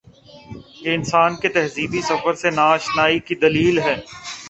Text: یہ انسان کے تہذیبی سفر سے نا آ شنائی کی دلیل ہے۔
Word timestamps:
یہ 0.83 0.91
انسان 0.95 1.31
کے 1.41 1.49
تہذیبی 1.49 2.01
سفر 2.09 2.33
سے 2.41 2.49
نا 2.57 2.65
آ 2.73 2.77
شنائی 2.85 3.19
کی 3.27 3.35
دلیل 3.43 3.75
ہے۔ 3.85 3.95